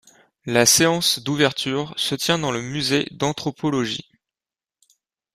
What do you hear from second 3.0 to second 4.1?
d’anthropologie.